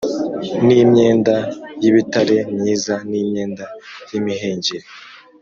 n’imyenda 0.65 1.35
y’ibitare 1.83 2.37
myiza 2.55 2.95
n’imyenda 3.09 3.65
y’imihengeri, 4.11 4.87